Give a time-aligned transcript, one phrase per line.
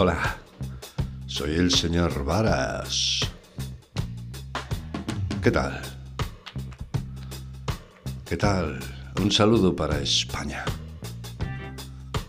[0.00, 0.36] Hola,
[1.26, 3.18] soy el señor Varas.
[5.42, 5.82] ¿Qué tal?
[8.24, 8.78] ¿Qué tal?
[9.20, 10.64] Un saludo para España.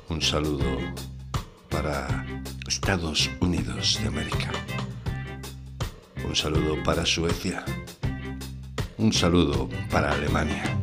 [0.10, 0.66] Un saludo
[1.70, 2.26] para
[2.68, 4.52] Estados Unidos de América.
[6.28, 7.64] Un saludo para Suecia.
[8.98, 10.76] Un saludo para Alemania.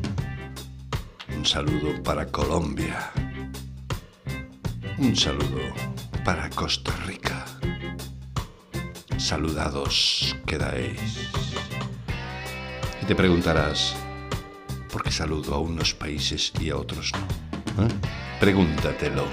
[1.37, 3.10] Un saludo para Colombia.
[4.98, 5.95] Un saludo
[6.26, 7.44] para Costa Rica.
[9.16, 11.30] Saludados quedáis.
[13.00, 13.94] Y te preguntarás,
[14.90, 17.84] ¿por qué saludo a unos países y a otros no?
[17.84, 17.88] ¿Eh?
[18.40, 19.24] Pregúntatelo.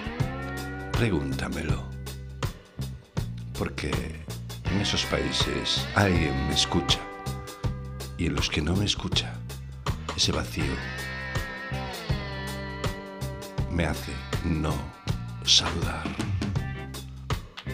[0.91, 1.83] Pregúntamelo.
[3.57, 3.89] Porque
[4.66, 6.99] en esos países alguien me escucha
[8.19, 9.33] y en los que no me escucha,
[10.16, 10.75] ese vacío
[13.72, 14.13] me hace
[14.44, 14.75] no
[15.44, 16.03] saludar.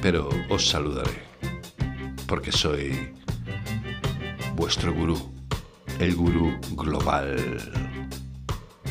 [0.02, 1.23] Pero os saludaré,
[2.25, 3.14] porque soy
[4.55, 5.17] vuestro gurú,
[6.00, 7.36] el gurú global,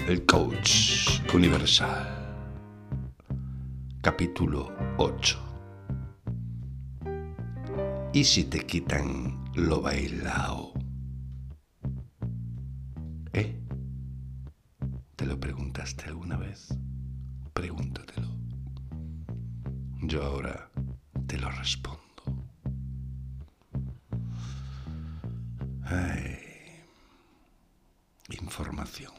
[0.07, 2.07] el coach universal.
[4.03, 5.39] Capítulo 8.
[8.13, 10.75] ¿Y si te quitan lo bailao?
[13.33, 13.59] ¿Eh?
[15.17, 16.69] ¿Te lo preguntaste alguna vez?
[17.55, 18.29] Pregúntatelo.
[20.03, 20.68] Yo ahora
[21.59, 21.99] respondo.
[28.31, 29.13] Información.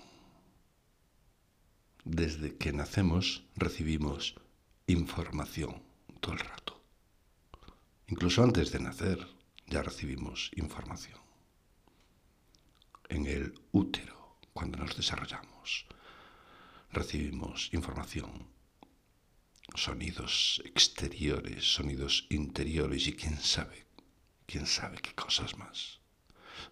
[2.05, 4.35] Desde que nacemos recibimos
[4.87, 5.81] información
[6.19, 6.81] todo el rato.
[8.07, 9.27] Incluso antes de nacer
[9.67, 11.19] ya recibimos información.
[13.09, 15.85] En el útero, cuando nos desarrollamos,
[16.91, 18.47] recibimos información,
[19.75, 23.85] sonidos exteriores, sonidos interiores y quién sabe,
[24.46, 26.00] quién sabe qué cosas más.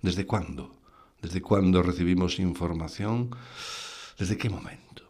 [0.01, 0.81] ¿Desde cuándo?
[1.21, 3.31] ¿Desde cuándo recibimos información?
[4.17, 5.05] ¿Desde qué momento?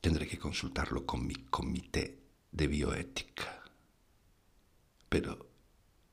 [0.00, 2.18] Tendré que consultarlo con mi comité
[2.50, 3.62] de bioética.
[5.08, 5.48] Pero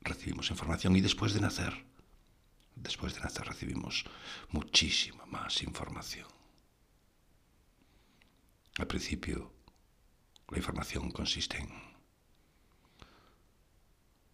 [0.01, 1.85] recibimos información y después de nacer,
[2.75, 4.05] después de nacer recibimos
[4.49, 6.27] muchísima más información.
[8.77, 9.54] Al principio,
[10.49, 11.69] la información consiste en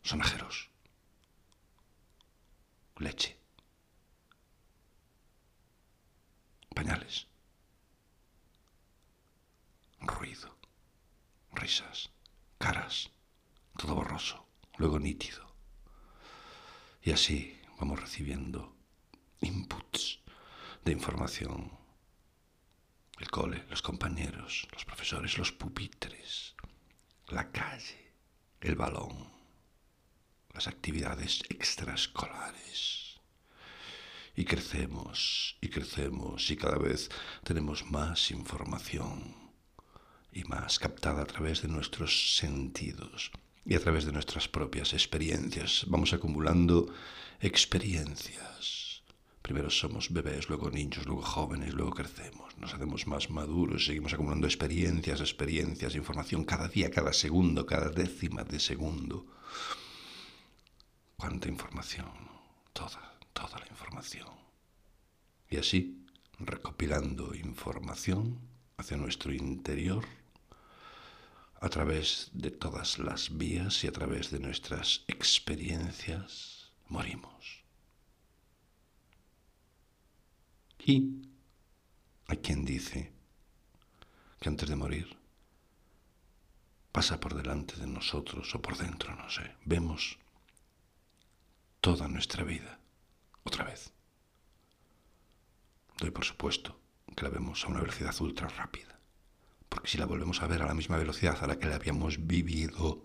[0.03, 0.69] sonajeros,
[2.97, 3.37] leche,
[6.75, 7.27] pañales,
[9.99, 10.57] ruido,
[11.53, 12.09] risas,
[12.57, 13.09] caras,
[13.77, 14.45] todo borroso,
[14.77, 15.55] luego nítido.
[17.03, 18.75] Y así vamos recibiendo
[19.41, 20.19] inputs
[20.83, 21.80] de información
[23.21, 26.55] el cole, los compañeros, los profesores, los pupitres,
[27.27, 28.13] la calle,
[28.59, 29.29] el balón,
[30.53, 33.19] las actividades extraescolares.
[34.35, 37.09] Y crecemos y crecemos y cada vez
[37.43, 39.35] tenemos más información
[40.31, 43.31] y más captada a través de nuestros sentidos
[43.65, 45.85] y a través de nuestras propias experiencias.
[45.87, 46.91] Vamos acumulando
[47.39, 48.71] experiencias
[49.41, 54.45] Primero somos bebés, luego niños, luego jóvenes, luego crecemos, nos hacemos más maduros, seguimos acumulando
[54.45, 59.25] experiencias, experiencias, información cada día, cada segundo, cada décima de segundo.
[61.17, 62.11] ¿Cuánta información?
[62.71, 64.29] Toda, toda la información.
[65.49, 66.05] Y así,
[66.39, 68.39] recopilando información
[68.77, 70.05] hacia nuestro interior,
[71.59, 77.63] a través de todas las vías y a través de nuestras experiencias, morimos.
[80.79, 81.30] Y
[82.31, 83.11] hay quien dice
[84.39, 85.17] que antes de morir
[86.93, 89.55] pasa por delante de nosotros o por dentro, no sé.
[89.65, 90.17] Vemos
[91.81, 92.79] toda nuestra vida
[93.43, 93.91] otra vez.
[95.99, 96.79] Doy por supuesto
[97.15, 98.97] que la vemos a una velocidad ultra rápida,
[99.67, 102.25] porque si la volvemos a ver a la misma velocidad a la que la habíamos
[102.25, 103.03] vivido,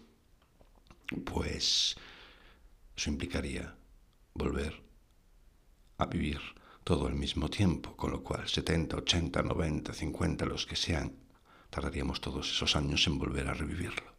[1.25, 1.97] pues
[2.97, 3.77] eso implicaría
[4.35, 4.85] volver
[5.99, 6.41] a vivir
[6.87, 11.17] todo al mismo tiempo, con lo cual 70, 80, 90, 50, los que sean,
[11.69, 14.15] tardaríamos todos esos años en volver a revivirlo.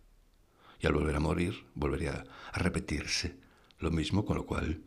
[0.78, 3.38] Y al volver a morir, volvería a repetirse
[3.80, 4.84] lo mismo, con lo cual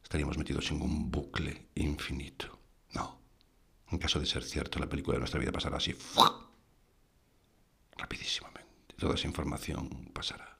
[0.00, 2.56] estaríamos metidos en un bucle infinito.
[2.92, 3.18] No.
[3.90, 5.92] En caso de ser cierto, la película de nuestra vida pasará así,
[7.96, 8.94] rapidísimamente.
[8.96, 10.56] Toda esa información pasará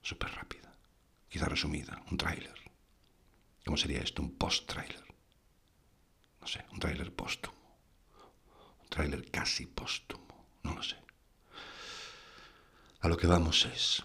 [0.00, 0.72] súper rápida,
[1.28, 2.54] quizá resumida, un tráiler.
[3.64, 4.22] ¿Cómo sería esto?
[4.22, 5.03] Un post-tráiler
[6.44, 7.56] no sé, un tráiler póstumo,
[8.82, 10.96] un tráiler casi póstumo, no lo sé.
[13.00, 14.04] A lo que vamos es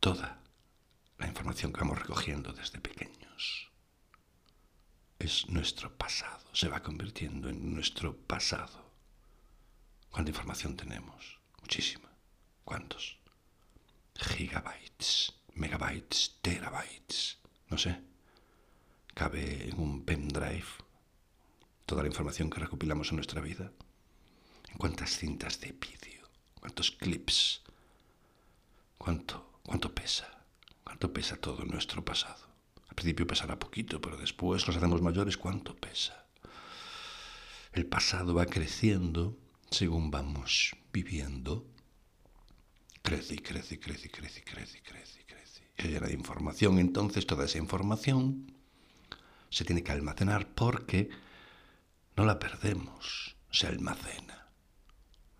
[0.00, 0.40] toda
[1.18, 3.70] la información que vamos recogiendo desde pequeños.
[5.20, 8.90] Es nuestro pasado, se va convirtiendo en nuestro pasado.
[10.10, 11.38] ¿Cuánta información tenemos?
[11.60, 12.10] Muchísima.
[12.64, 13.18] ¿Cuántos?
[14.16, 17.38] Gigabytes, megabytes, terabytes.
[17.68, 18.11] No sé.
[19.14, 20.64] Cabe en un pendrive
[21.86, 23.70] toda la información que recopilamos en nuestra vida.
[24.70, 26.26] ¿En cuántas cintas de vídeo?
[26.60, 27.62] ¿Cuántos clips?
[28.96, 30.44] ¿Cuánto, cuánto pesa?
[30.84, 32.46] ¿Cuánto pesa todo nuestro pasado?
[32.88, 36.26] Al principio pesará poquito, pero después nos hacemos mayores, ¿cuánto pesa?
[37.72, 39.36] El pasado va creciendo
[39.70, 41.66] según vamos viviendo.
[43.02, 45.62] Crece y crece crece crece crece crece y crece.
[45.78, 46.78] Y llena de información.
[46.78, 48.51] Entonces toda esa información
[49.52, 51.10] se tiene que almacenar porque
[52.16, 54.48] no la perdemos, se almacena.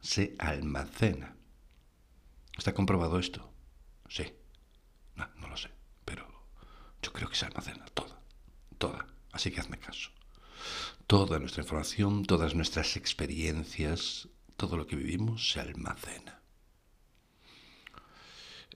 [0.01, 1.35] Se almacena.
[2.59, 3.51] ¿Está comprobado esto?
[4.09, 4.25] Sí.
[5.17, 5.71] No, no lo sé,
[6.05, 6.29] pero
[7.01, 8.21] yo creo que se almacena toda,
[8.77, 9.07] toda.
[9.33, 10.11] Así que hazme caso.
[11.07, 16.43] Toda nuestra información, todas nuestras experiencias, todo lo que vivimos se almacena.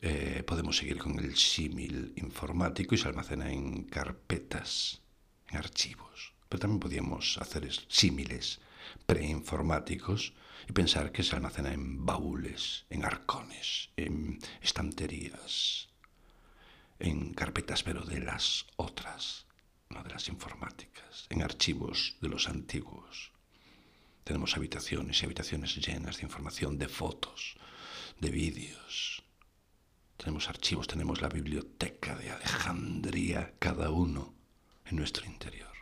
[0.01, 5.03] Eh, podemos seguir con el símil informático y se almacena en carpetas,
[5.53, 6.33] archivos.
[6.49, 8.61] Pero también podríamos hacer símiles
[9.07, 10.33] preinformáticos
[10.69, 15.89] y pensar que se almacena en baúles, en arcones, en estanterías,
[16.99, 19.47] en carpetas, pero de las otras,
[19.91, 23.33] no de las informáticas, en archivos de los antiguos.
[24.25, 27.57] Tenemos habitaciones y habitaciones llenas de información, de fotos,
[28.19, 29.23] de vídeos.
[30.17, 34.36] Tenemos archivos, tenemos la biblioteca de Alejandría, cada uno
[34.87, 35.73] en nuestro interior.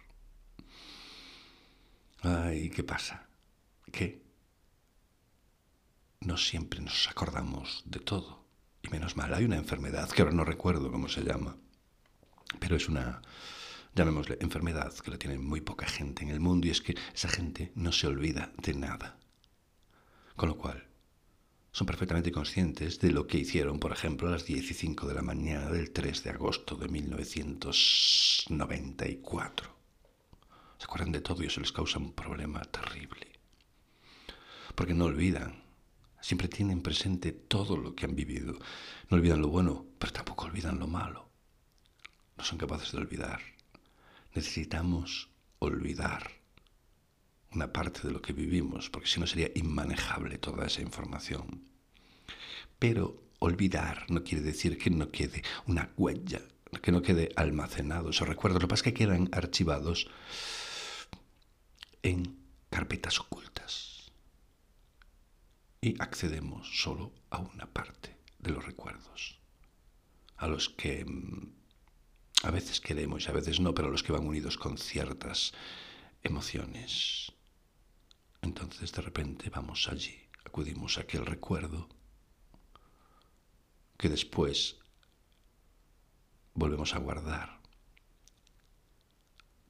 [2.22, 3.26] Ay, ¿qué pasa?
[3.92, 4.22] ¿Qué?
[6.20, 8.44] No siempre nos acordamos de todo.
[8.82, 11.56] Y menos mal, hay una enfermedad que ahora no recuerdo cómo se llama,
[12.60, 13.22] pero es una,
[13.94, 17.28] llamémosle, enfermedad que la tiene muy poca gente en el mundo y es que esa
[17.28, 19.18] gente no se olvida de nada.
[20.36, 20.86] Con lo cual,
[21.74, 25.68] son perfectamente conscientes de lo que hicieron, por ejemplo, a las 15 de la mañana
[25.68, 29.74] del 3 de agosto de 1994.
[30.78, 33.26] Se acuerdan de todo y eso les causa un problema terrible.
[34.76, 35.64] Porque no olvidan
[36.20, 38.54] Siempre tienen presente todo lo que han vivido.
[39.10, 41.28] No olvidan lo bueno, pero tampoco olvidan lo malo.
[42.38, 43.42] No son capaces de olvidar.
[44.34, 45.28] Necesitamos
[45.58, 46.30] olvidar
[47.54, 51.62] una parte de lo que vivimos, porque si no sería inmanejable toda esa información.
[52.78, 56.40] Pero olvidar no quiere decir que no quede una huella,
[56.82, 58.62] que no quede almacenado esos recuerdos.
[58.62, 60.08] Lo que pasa es que quedan archivados
[62.02, 62.36] en
[62.70, 64.10] carpetas ocultas
[65.80, 69.38] y accedemos solo a una parte de los recuerdos,
[70.36, 71.52] a los que mm,
[72.42, 75.52] a veces queremos y a veces no, pero a los que van unidos con ciertas
[76.22, 77.33] emociones.
[78.44, 80.14] Entonces de repente vamos allí,
[80.44, 81.88] acudimos a aquel recuerdo
[83.96, 84.76] que después
[86.52, 87.62] volvemos a guardar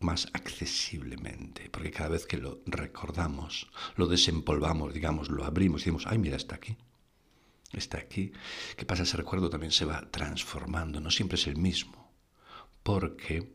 [0.01, 6.07] más accesiblemente, porque cada vez que lo recordamos, lo desempolvamos, digamos, lo abrimos y decimos,
[6.09, 6.77] ay, mira, está aquí,
[7.73, 8.33] está aquí.
[8.77, 9.05] ¿Qué pasa?
[9.05, 12.13] Ese recuerdo también se va transformando, no siempre es el mismo,
[12.83, 13.55] porque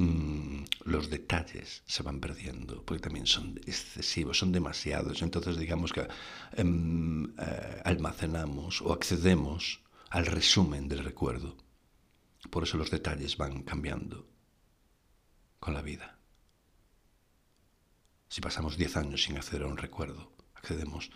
[0.00, 5.22] mm, los detalles se van perdiendo, porque también son excesivos, son demasiados.
[5.22, 6.06] Entonces, digamos que
[6.52, 9.80] em, eh, almacenamos o accedemos
[10.10, 11.56] al resumen del recuerdo.
[12.50, 14.26] Por eso los detalles van cambiando
[15.58, 16.18] con la vida.
[18.28, 21.10] Si pasamos diez años sin acceder a un recuerdo, accedemos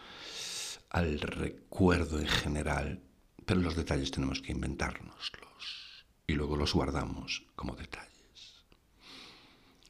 [0.91, 3.03] al recuerdo en general,
[3.47, 8.14] pero los detalles tenemos que inventárnoslos y luego los guardamos como detalles.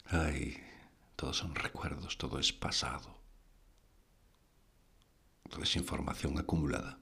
[0.07, 0.57] Ay,
[1.17, 3.19] todos son recuerdos, todo es pasado,
[5.49, 6.99] toda es información acumulada.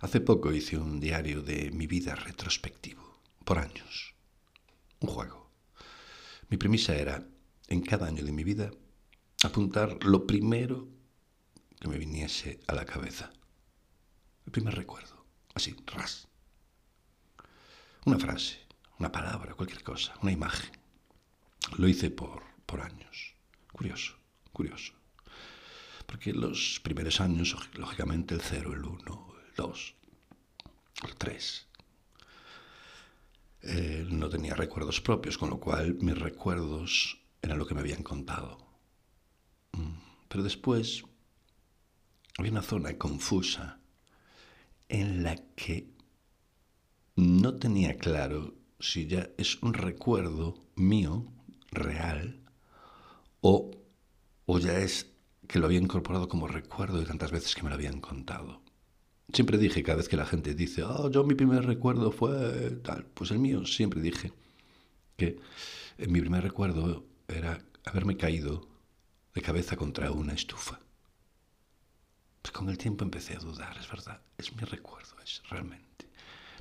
[0.00, 4.16] Hace poco hice un diario de mi vida retrospectivo, por años
[5.00, 5.50] un juego.
[6.48, 7.26] Mi premisa era,
[7.68, 8.70] en cada año de mi vida,
[9.42, 10.88] apuntar lo primero
[11.80, 13.32] que me viniese a la cabeza.
[14.44, 16.28] El primer recuerdo, así, ras.
[18.04, 18.65] Una frase,
[18.98, 20.70] una palabra, cualquier cosa, una imagen.
[21.78, 23.34] Lo hice por, por años.
[23.72, 24.16] Curioso,
[24.52, 24.94] curioso.
[26.06, 29.94] Porque los primeros años, lógicamente, el cero, el uno, el dos,
[31.02, 31.66] el tres,
[33.62, 38.02] eh, no tenía recuerdos propios, con lo cual mis recuerdos eran lo que me habían
[38.02, 38.58] contado.
[39.72, 39.98] Mm,
[40.28, 41.04] pero después,
[42.38, 43.80] había una zona confusa
[44.88, 45.90] en la que
[47.16, 51.24] no tenía claro si ya es un recuerdo mío,
[51.70, 52.40] real,
[53.40, 53.70] o,
[54.46, 55.06] o ya es
[55.46, 58.60] que lo había incorporado como recuerdo de tantas veces que me lo habían contado.
[59.32, 63.04] Siempre dije, cada vez que la gente dice, oh, yo mi primer recuerdo fue tal,
[63.06, 64.32] pues el mío siempre dije
[65.16, 65.40] que
[65.98, 68.68] mi primer recuerdo era haberme caído
[69.34, 70.78] de cabeza contra una estufa.
[72.42, 76.05] Pues con el tiempo empecé a dudar, es verdad, es mi recuerdo, es realmente.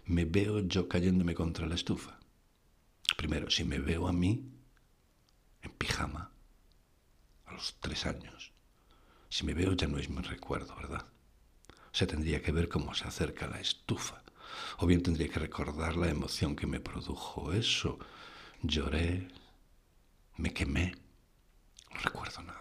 [0.06, 2.20] Me veo yo cayéndome contra la estufa.
[3.18, 4.52] Primero, si me veo a mí
[5.62, 6.32] en pijama
[7.46, 8.52] a los tres años,
[9.30, 11.06] si me veo ya no es mi recuerdo, ¿verdad?
[11.70, 14.24] O sea, tendría que ver cómo se acerca la estufa.
[14.78, 17.98] O bien tendría que recordar la emoción que me produjo eso.
[18.62, 19.28] Lloré,
[20.38, 20.96] me quemé,
[21.94, 22.60] no recuerdo nada.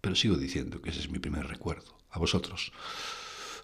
[0.00, 1.98] Pero sigo diciendo que ese es mi primer recuerdo.
[2.10, 2.72] A vosotros,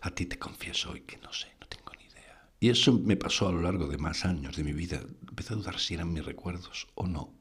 [0.03, 2.51] a ti te confieso hoy que no sé, no tengo ni idea.
[2.63, 5.03] Y eso me pasó a lo largo de más años de mi vida.
[5.29, 7.35] Empecé a dudar si eran mis recuerdos o no.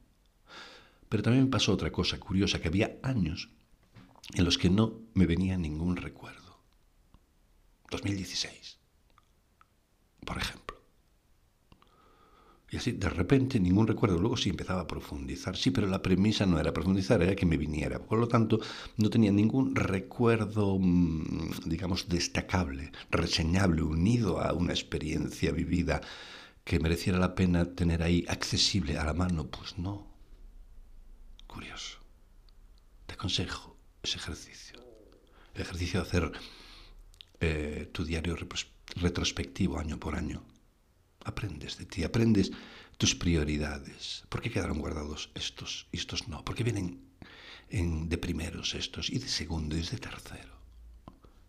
[1.09, 3.49] Pero también me pasó otra cosa curiosa, que había años
[4.33, 6.59] en los que no me venía ningún recuerdo.
[7.91, 8.79] 2016,
[10.25, 10.70] por ejemplo.
[12.71, 14.17] Y así, de repente, ningún recuerdo.
[14.17, 15.57] Luego sí empezaba a profundizar.
[15.57, 17.99] Sí, pero la premisa no era profundizar, era que me viniera.
[17.99, 18.61] Por lo tanto,
[18.95, 25.99] no tenía ningún recuerdo, mm, digamos, destacable, reseñable, unido a una experiencia vivida
[26.63, 29.47] que mereciera la pena tener ahí accesible a la mano.
[29.47, 30.07] Pues no.
[31.47, 31.97] Curioso.
[33.05, 34.79] Te aconsejo ese ejercicio.
[35.55, 36.31] El ejercicio de hacer
[37.41, 38.37] eh, tu diario
[38.95, 40.41] retrospectivo año por año
[41.23, 42.51] Aprendes de ti, aprendes
[42.97, 44.23] tus prioridades.
[44.29, 46.43] ¿Por qué quedaron guardados estos y estos no?
[46.43, 47.01] ¿Por qué vienen
[47.69, 50.55] en, de primeros estos y de segundo y de tercero?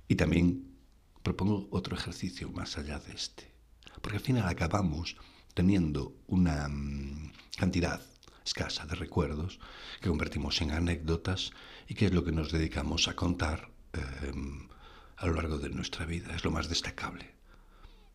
[0.09, 0.77] Y también
[1.23, 3.51] propongo otro ejercicio más allá de este.
[4.01, 5.17] Porque al final acabamos
[5.55, 8.03] teniendo una mm, cantidad
[8.45, 9.61] escasa de recuerdos
[10.01, 11.53] que convertimos en anécdotas
[11.87, 14.69] y que es lo que nos dedicamos a contar em,
[15.17, 16.35] a lo largo de nuestra vida.
[16.35, 17.42] Es lo más destacable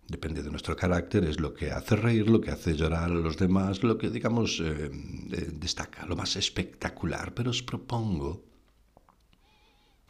[0.07, 3.37] depende de nuestro carácter, es lo que hace reír, lo que hace llorar a los
[3.37, 4.89] demás, lo que, digamos, eh,
[5.31, 7.33] eh, destaca, lo más espectacular.
[7.33, 8.43] Pero os propongo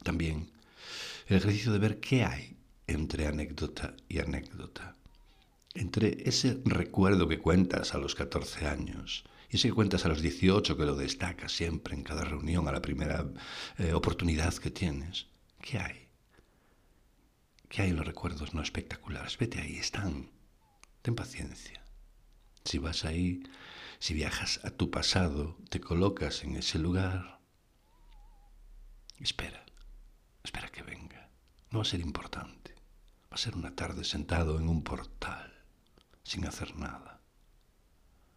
[0.03, 0.51] también
[1.27, 4.95] el ejercicio de ver qué hay entre anécdota y anécdota.
[5.73, 10.21] Entre ese recuerdo que cuentas a los 14 años y ese que cuentas a los
[10.21, 13.25] 18, que lo destacas siempre en cada reunión, a la primera
[13.77, 15.27] eh, oportunidad que tienes,
[15.61, 16.06] ¿qué hay?
[17.69, 19.37] ¿Qué hay en los recuerdos no espectaculares?
[19.37, 20.31] Vete ahí, están.
[21.01, 21.83] Ten paciencia.
[22.63, 23.43] Si vas ahí,
[23.99, 27.39] si viajas a tu pasado, te colocas en ese lugar,
[29.19, 29.65] espera,
[30.43, 31.29] espera que venga.
[31.71, 32.75] No va a ser importante.
[33.31, 35.53] Va a ser una tarde sentado en un portal,
[36.23, 37.21] sin hacer nada.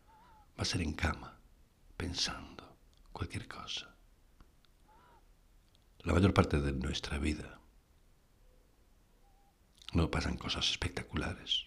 [0.09, 1.41] Va a ser en cama,
[1.97, 2.77] pensando
[3.13, 3.95] cualquier cosa.
[6.01, 7.60] La mayor parte de nuestra vida
[9.93, 11.67] no pasan cosas espectaculares,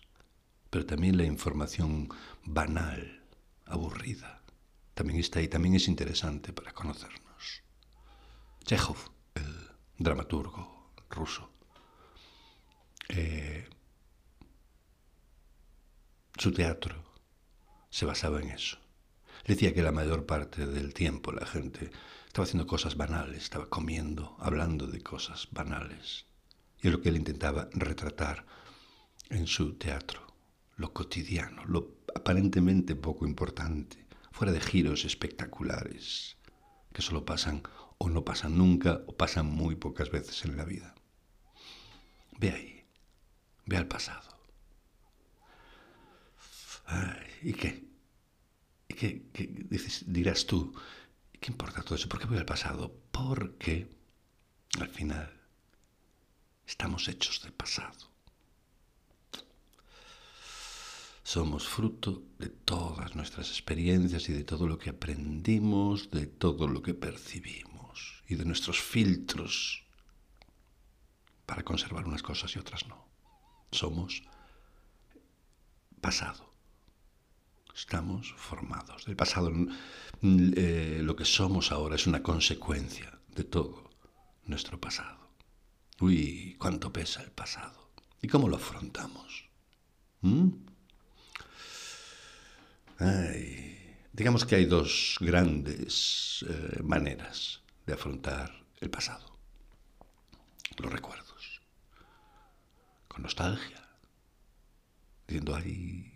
[0.70, 2.10] pero también la información
[2.44, 3.24] banal,
[3.66, 4.42] aburrida,
[4.94, 7.64] también está ahí, también es interesante para conocernos.
[8.66, 8.98] Chekhov,
[9.36, 11.50] el dramaturgo ruso,
[13.10, 13.68] eh,
[16.38, 17.04] su teatro
[17.90, 18.78] se basaba en eso.
[19.46, 21.92] Decía que la mayor parte del tiempo la gente
[22.28, 26.26] estaba haciendo cosas banales, estaba comiendo, hablando de cosas banales.
[26.84, 28.46] Y es lo que él intentaba retratar
[29.30, 30.28] en su teatro,
[30.76, 36.36] lo cotidiano, lo aparentemente poco importante, fuera de giros espectaculares,
[36.92, 37.64] que solo pasan
[37.98, 40.94] o no pasan nunca o pasan muy pocas veces en la vida.
[42.38, 42.86] Ve ahí,
[43.66, 44.30] ve al pasado.
[47.42, 47.88] ¿Y qué?
[48.90, 49.24] ¿Y qué,
[50.06, 50.74] dirás tú?
[51.40, 52.10] ¿Qué importa todo eso?
[52.10, 52.94] ¿Por qué voy al pasado?
[53.10, 53.88] Porque
[54.82, 55.43] al final
[56.68, 58.14] Estamos hechos de pasado.
[61.24, 66.82] Somos fruto de todas nuestras experiencias y de todo lo que aprendimos, de todo lo
[66.82, 69.84] que percibimos y de nuestros filtros
[71.46, 73.08] para conservar unas cosas y otras no.
[73.72, 74.24] Somos
[76.02, 76.52] pasado.
[77.74, 79.08] Estamos formados.
[79.08, 79.52] El pasado,
[80.22, 83.90] eh, lo que somos ahora es una consecuencia de todo
[84.46, 85.23] nuestro pasado.
[86.00, 87.92] Uy, cuánto pesa el pasado.
[88.22, 89.50] ¿Y cómo lo afrontamos?
[90.22, 90.50] ¿Mm?
[94.14, 99.38] digamos que hay dos grandes eh, maneras de afrontar el pasado.
[100.78, 101.62] los recuerdos.
[103.10, 103.84] Con nostalgia.
[105.28, 106.14] Diciendo, ay,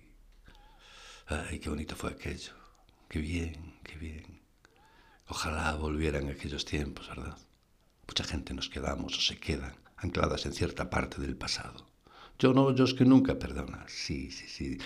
[1.28, 2.54] ay, qué bonito fue aquello.
[3.10, 4.42] Qué bien, qué bien.
[5.28, 7.38] Ojalá volvieran aquellos tiempos, ¿verdad?
[8.08, 11.88] Mucha gente nos quedamos o se quedan ancladas en cierta parte del pasado.
[12.40, 13.86] Yo no, yo es que nunca perdona.
[13.88, 14.78] Sí, sí, sí.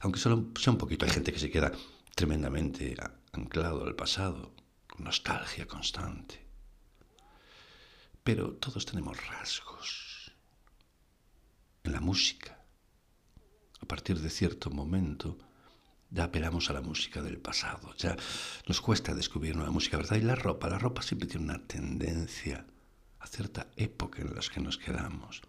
[0.00, 1.04] Aunque solo sea un poquito.
[1.04, 1.72] Hay gente que se queda
[2.14, 2.94] tremendamente
[3.32, 4.54] anclado al pasado,
[4.86, 6.46] con nostalgia constante.
[8.22, 10.32] Pero todos tenemos rasgos
[11.82, 12.58] en la música.
[13.80, 15.38] A partir de cierto momento
[16.12, 18.16] ya apelamos a la música del pasado, ya
[18.68, 20.16] nos cuesta descubrir nueva música, ¿verdad?
[20.16, 22.66] Y la ropa, la ropa siempre tiene una tendencia
[23.18, 25.40] a cierta época en la que nos quedamos.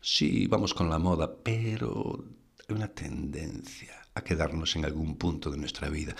[0.00, 2.24] Sí, vamos con la moda, pero
[2.68, 6.14] hay una tendencia a quedarnos en algún punto de nuestra vida.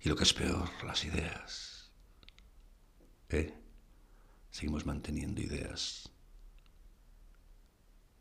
[0.00, 1.90] Y lo que es peor, las ideas.
[3.28, 3.52] ¿Eh?
[4.50, 6.10] Seguimos manteniendo ideas.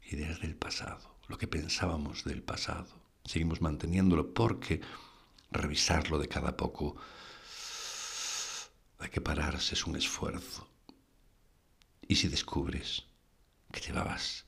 [0.09, 3.10] Ideas del pasado, lo que pensábamos del pasado.
[3.31, 4.81] Seguimos manteniéndolo porque
[5.51, 6.97] revisarlo de cada poco
[8.99, 10.67] hay que pararse, es un esfuerzo.
[12.09, 13.05] Y si descubres
[13.71, 14.43] que llevabas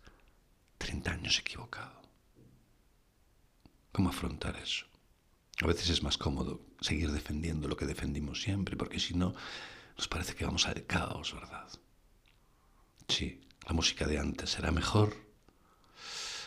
[0.80, 2.02] 30 años equivocado,
[3.94, 4.86] ¿Cómo afrontar eso?
[5.62, 9.36] A veces es más cómodo seguir defendiendo lo que defendimos siempre, porque si no,
[9.96, 11.70] nos parece que vamos al caos, ¿verdad?
[13.08, 15.23] Sí, la música de antes era mejor.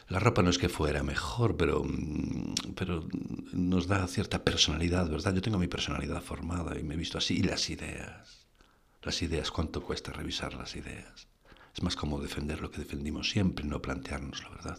[0.08, 3.08] La ropa no es que fuera mejor, pero, mm, pero
[3.52, 5.34] nos da cierta personalidad, ¿verdad?
[5.34, 7.38] Yo tengo mi personalidad formada y me he visto así.
[7.38, 8.46] Y las ideas.
[9.02, 11.28] Las ideas, ¿cuánto cuesta revisar las ideas?
[11.74, 14.78] Es más cómodo defender lo que defendimos siempre, no plantearnos la verdad.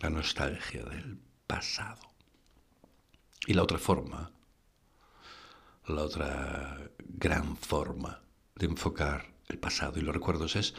[0.00, 2.08] La nostalgia del pasado.
[3.46, 4.30] Y la otra forma,
[5.86, 8.22] la otra gran forma
[8.54, 10.74] de enfocar el pasado y los recuerdos es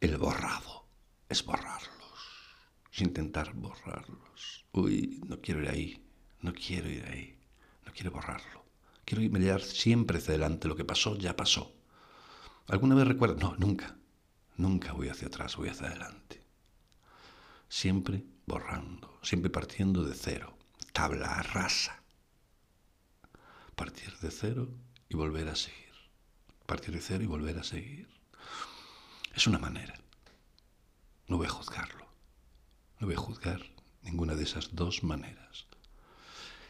[0.00, 0.86] el borrado,
[1.28, 1.95] es borrarlos, es
[3.04, 4.64] intentar borrarlos.
[4.72, 6.06] Uy, no quiero ir ahí,
[6.40, 7.38] no quiero ir ahí,
[7.84, 8.64] no quiero borrarlo.
[9.04, 11.72] Quiero mirar siempre hacia adelante, lo que pasó ya pasó.
[12.68, 13.36] ¿Alguna vez recuerdo?
[13.36, 13.96] No, nunca,
[14.56, 16.42] nunca voy hacia atrás, voy hacia adelante.
[17.68, 20.56] Siempre borrando, siempre partiendo de cero,
[20.92, 22.02] tabla rasa.
[23.74, 24.68] Partir de cero
[25.08, 25.92] y volver a seguir.
[26.66, 28.08] Partir de cero y volver a seguir.
[29.34, 29.94] Es una manera.
[31.28, 32.05] No voy a juzgarlo.
[32.98, 33.60] No voy a juzgar
[34.02, 35.66] ninguna de esas dos maneras.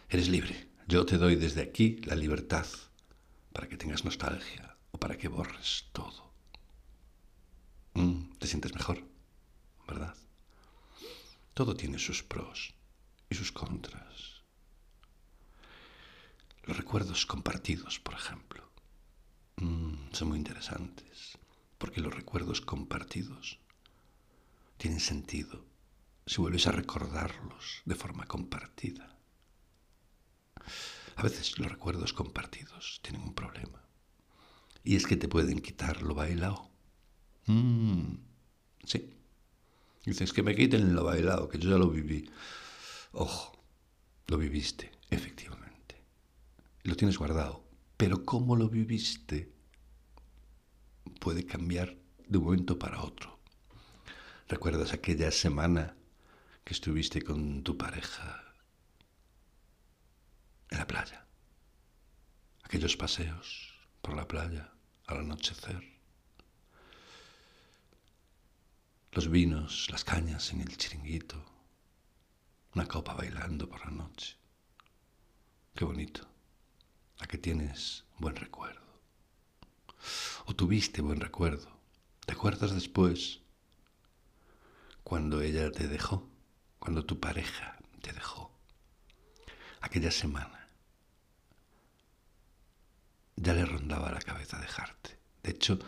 [0.09, 0.69] Eres libre.
[0.89, 2.67] Yo te doy desde aquí la libertad
[3.53, 6.33] para que tengas nostalgia o para que borres todo.
[7.95, 9.05] Mm, ¿Te sientes mejor?
[9.87, 10.17] ¿Verdad?
[11.55, 12.75] Todo tiene sus pros
[13.31, 14.43] y sus contras.
[16.65, 18.69] Los recuerdos compartidos, por ejemplo,
[19.57, 21.39] mm, son muy interesantes,
[21.79, 23.61] porque los recuerdos compartidos
[24.77, 25.65] tienen sentido
[26.27, 29.17] si vuelves a recordarlos de forma compartida.
[31.17, 33.83] A veces los recuerdos compartidos tienen un problema,
[34.85, 36.69] y es que te pueden quitar lo bailado.
[37.47, 38.17] Mm,
[38.85, 39.17] sí,
[40.07, 42.31] Dices que me quiten lo bailado, que yo ya lo viví.
[43.11, 43.59] Ojo,
[44.29, 46.01] lo viviste, efectivamente.
[46.85, 47.65] Lo tienes guardado.
[47.97, 49.53] Pero cómo lo viviste
[51.19, 51.97] puede cambiar
[52.29, 53.41] de un momento para otro.
[54.49, 55.97] ¿Recuerdas aquella semana
[56.67, 58.43] que estuviste con tu pareja
[60.71, 61.25] en la playa?
[62.65, 64.73] Aquellos paseos por la playa
[65.07, 65.97] al anochecer
[69.13, 71.43] los vinos, las cañas en el chiringuito,
[72.75, 74.37] una copa bailando por la noche.
[75.75, 76.29] Qué bonito.
[77.21, 78.83] A que tienes buen recuerdo.
[80.45, 81.71] O tuviste buen recuerdo.
[82.27, 83.41] ¿Te acuerdas después?
[85.03, 86.29] Cuando ella te dejó,
[86.87, 88.49] cuando tu pareja te dejó.
[89.81, 90.69] Aquella semana.
[93.35, 95.19] Ya le rondaba la cabeza dejarte.
[95.43, 95.81] De hecho,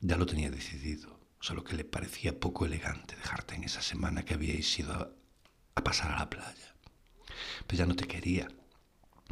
[0.00, 4.34] ya lo tenía decidido solo que le parecía poco elegante dejarte en esa semana que
[4.34, 4.92] habíais ido
[5.74, 6.74] a, pasar a la playa.
[7.66, 8.46] Pero ya no te quería.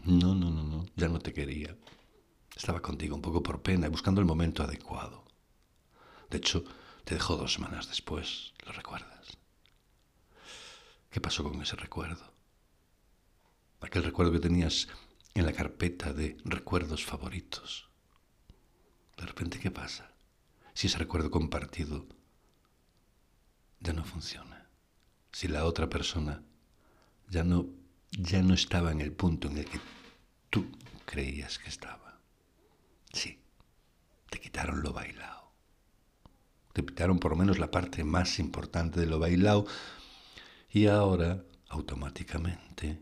[0.05, 1.77] No, no, no, no, ya no te quería.
[2.57, 5.27] Estaba contigo un poco por pena y buscando el momento adecuado.
[6.31, 6.65] De hecho,
[7.05, 9.44] te dejó dos semanas después, ¿lo recuerdas?
[11.15, 12.35] ¿Qué pasó con ese recuerdo?
[13.81, 14.89] Aquel recuerdo que tenías
[15.35, 17.89] en la carpeta de recuerdos favoritos.
[19.17, 20.11] De repente, ¿qué pasa?
[20.75, 22.05] si ese recuerdo compartido
[23.79, 24.69] ya no funciona,
[25.31, 26.43] si la otra persona
[27.31, 27.69] ya no,
[28.11, 29.79] ya no estaba en el punto en el que
[30.51, 30.67] tú
[31.05, 32.19] creías que estaba.
[33.13, 33.39] Sí,
[34.31, 35.53] te quitaron lo bailado.
[36.73, 39.65] te pitaron por lo menos la parte más importante de lo bailado
[40.75, 43.01] y ahora automáticamente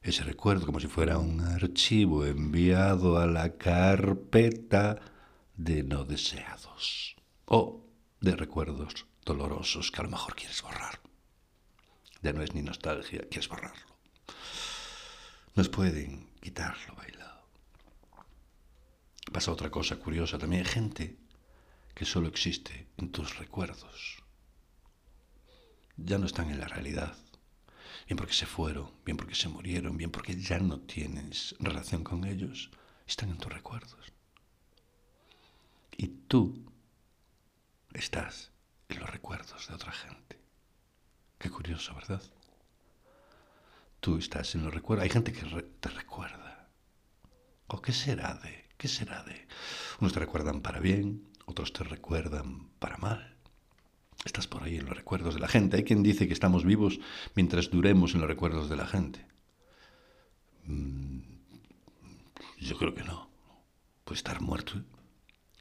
[0.00, 5.00] ese recuerdo como si fuera un archivo enviado a la carpeta
[5.54, 7.14] de no deseados
[7.44, 7.84] o
[8.22, 10.98] de recuerdos dolorosos que a lo mejor quieres borrar.
[12.22, 13.84] Ya no es ni nostalgia, quieres borrarlo.
[15.54, 17.46] Nos pueden quitarlo bailado.
[19.30, 20.64] Pasa otra cosa curiosa también.
[20.64, 21.18] Hay gente
[21.94, 24.23] que solo existe en tus recuerdos.
[25.96, 27.16] Ya no están en la realidad.
[28.06, 32.24] Bien porque se fueron, bien porque se murieron, bien porque ya no tienes relación con
[32.24, 32.70] ellos.
[33.06, 34.12] Están en tus recuerdos.
[35.96, 36.72] Y tú
[37.92, 38.50] estás
[38.88, 40.40] en los recuerdos de otra gente.
[41.38, 42.22] Qué curioso, ¿verdad?
[44.00, 45.04] Tú estás en los recuerdos.
[45.04, 46.68] Hay gente que te recuerda.
[47.68, 48.68] ¿O qué será de?
[48.76, 49.46] ¿Qué será de?
[50.00, 53.33] Unos te recuerdan para bien, otros te recuerdan para mal.
[54.24, 55.76] Estás por ahí en los recuerdos de la gente.
[55.76, 56.98] Hay quien dice que estamos vivos
[57.34, 59.26] mientras duremos en los recuerdos de la gente.
[60.64, 61.20] Mm,
[62.60, 63.28] yo creo que no.
[64.04, 64.82] Puede estar muerto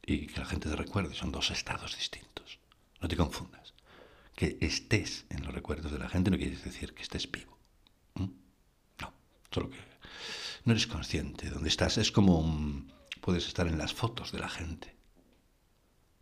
[0.06, 1.14] y que la gente te recuerde.
[1.14, 2.60] Son dos estados distintos.
[3.02, 3.74] No te confundas.
[4.36, 7.58] Que estés en los recuerdos de la gente no quiere decir que estés vivo.
[8.16, 8.30] ¿Mm?
[9.02, 9.14] No,
[9.52, 9.78] solo que
[10.66, 11.98] no eres consciente de dónde estás.
[11.98, 12.86] Es como
[13.22, 14.94] puedes estar en las fotos de la gente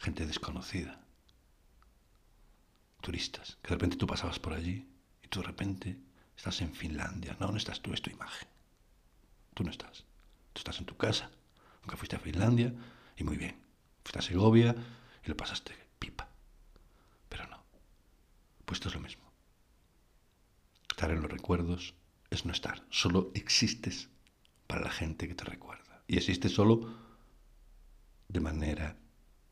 [0.01, 0.99] gente desconocida,
[3.01, 4.87] turistas, que de repente tú pasabas por allí
[5.23, 5.97] y tú de repente
[6.37, 7.35] estás en Finlandia.
[7.39, 8.47] No, no estás tú, es tu imagen.
[9.53, 10.05] Tú no estás.
[10.53, 11.29] Tú estás en tu casa,
[11.81, 12.73] aunque fuiste a Finlandia
[13.17, 13.55] y muy bien.
[14.03, 14.75] Fuiste a Segovia
[15.23, 16.27] y lo pasaste pipa.
[17.29, 17.63] Pero no.
[18.65, 19.23] Pues esto es lo mismo.
[20.89, 21.93] Estar en los recuerdos
[22.29, 22.83] es no estar.
[22.89, 24.09] Solo existes
[24.67, 26.03] para la gente que te recuerda.
[26.07, 26.93] Y existes solo
[28.27, 28.97] de manera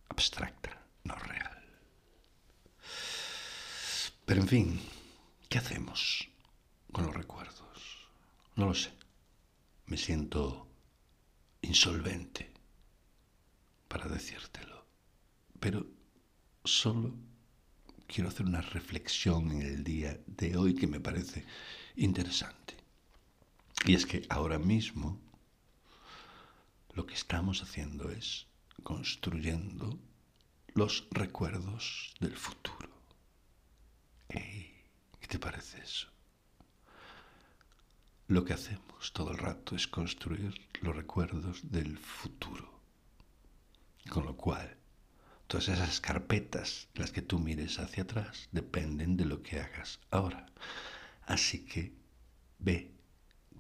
[0.10, 1.59] abstracta, no real.
[4.30, 4.80] Pero en fin,
[5.50, 6.30] ¿qué hacemos
[6.92, 7.82] con los recuerdos?
[8.56, 8.92] No lo sé.
[9.88, 10.68] Me siento
[11.64, 12.54] insolvente
[13.88, 14.86] para decírtelo.
[15.60, 15.88] Pero
[16.64, 17.16] solo
[18.06, 21.44] quiero hacer una reflexión en el día de hoy que me parece
[21.96, 22.78] interesante.
[23.88, 25.20] Y es que ahora mismo
[26.94, 28.46] lo que estamos haciendo es
[28.84, 29.98] construyendo
[30.76, 32.99] los recuerdos del futuro.
[34.30, 36.08] ¿Qué te parece eso?
[38.28, 42.80] Lo que hacemos todo el rato es construir los recuerdos del futuro.
[44.08, 44.78] Con lo cual,
[45.48, 50.46] todas esas carpetas, las que tú mires hacia atrás, dependen de lo que hagas ahora.
[51.26, 51.94] Así que
[52.60, 52.92] ve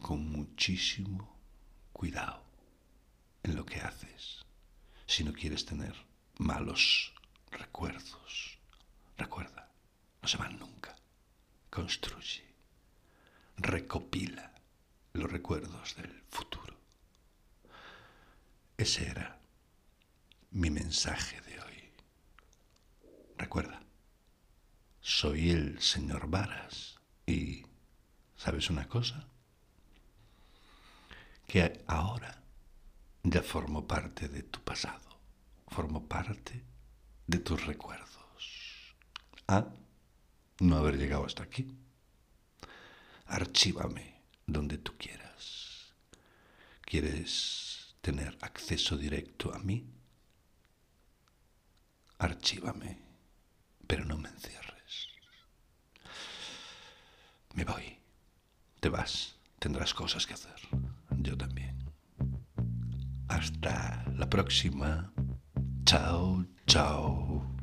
[0.01, 1.39] con muchísimo
[1.91, 2.43] cuidado
[3.43, 4.45] en lo que haces
[5.08, 5.95] si no quieres tener
[6.38, 7.13] malos
[7.51, 8.60] recuerdos.
[9.17, 9.68] Recuerda,
[10.21, 10.95] no se van nunca.
[11.69, 12.43] Construye,
[13.58, 14.53] recopila
[15.13, 16.75] los recuerdos del futuro.
[18.77, 19.39] Ese era
[20.51, 21.91] mi mensaje de hoy.
[23.38, 23.82] Recuerda,
[25.01, 27.65] soy el señor Varas y,
[28.36, 29.27] ¿sabes una cosa?
[31.47, 32.41] Que ahora
[33.23, 35.19] ya formo parte de tu pasado,
[35.67, 36.63] formo parte
[37.27, 38.95] de tus recuerdos.
[39.47, 39.67] Ah,
[40.60, 41.76] no haber llegado hasta aquí.
[43.28, 45.93] Archívame donde tú quieras.
[46.82, 49.86] ¿Quieres tener acceso directo a mí?
[52.17, 52.98] Archívame,
[53.88, 55.08] pero no me encierres.
[57.54, 57.98] Me voy.
[58.80, 59.36] Te vas.
[59.60, 60.56] Tendrás cosas que hacer.
[61.12, 61.78] Yo también.
[63.28, 65.12] Hasta la próxima.
[65.86, 67.59] Chao, chao.